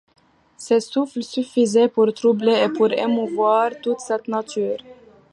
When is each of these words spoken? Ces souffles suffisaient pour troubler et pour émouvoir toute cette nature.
Ces 0.57 0.79
souffles 0.79 1.21
suffisaient 1.23 1.87
pour 1.87 2.11
troubler 2.11 2.63
et 2.65 2.69
pour 2.69 2.91
émouvoir 2.91 3.69
toute 3.83 3.99
cette 3.99 4.27
nature. 4.27 4.79